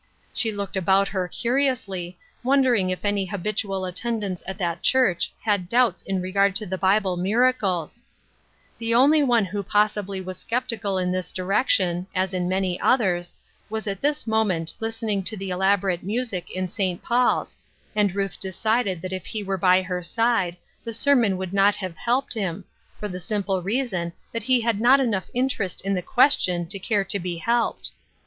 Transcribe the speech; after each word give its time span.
She 0.33 0.51
looked 0.51 0.75
about 0.75 1.09
her 1.09 1.27
curiously, 1.27 2.17
wondering 2.41 2.89
if 2.89 3.05
any 3.05 3.25
habitual 3.27 3.85
attendants 3.85 4.41
at 4.47 4.57
that 4.57 4.81
church 4.81 5.31
had 5.43 5.69
doubts 5.69 6.01
in 6.01 6.23
regard 6.23 6.55
to 6.55 6.65
the 6.65 6.79
Bible 6.79 7.17
mira 7.17 7.53
cles! 7.53 8.01
The 8.79 8.95
only 8.95 9.21
one 9.21 9.45
who 9.45 9.61
possibly 9.61 10.19
was 10.19 10.39
skeptical 10.39 10.97
in 10.97 11.11
this 11.11 11.31
direction, 11.31 12.07
as 12.15 12.33
in 12.33 12.49
many 12.49 12.79
others, 12.81 13.35
was 13.69 13.85
at 13.85 14.01
this 14.01 14.25
mo 14.25 14.43
ment 14.43 14.73
listening 14.79 15.21
to 15.25 15.37
the 15.37 15.51
elaborate 15.51 16.01
music 16.01 16.49
in 16.49 16.67
St. 16.67 17.03
Paul's, 17.03 17.55
and 17.95 18.15
Ruth 18.15 18.39
decided 18.39 19.03
that 19.03 19.13
if 19.13 19.27
he 19.27 19.43
were 19.43 19.55
by 19.55 19.83
her 19.83 20.01
side 20.01 20.57
the 20.83 20.93
sermon 20.95 21.37
would 21.37 21.53
not 21.53 21.75
have 21.75 21.95
helped 21.95 22.33
him, 22.33 22.65
for 22.99 23.07
the 23.07 23.19
simple 23.19 23.61
reason 23.61 24.13
that 24.31 24.41
he 24.41 24.61
had 24.61 24.81
not 24.81 24.99
enough 24.99 25.29
interest 25.35 25.79
in 25.81 25.93
the 25.93 26.01
question 26.01 26.65
to 26.69 26.79
care 26.79 27.03
to 27.03 27.19
be 27.19 27.37
helped. 27.37 27.91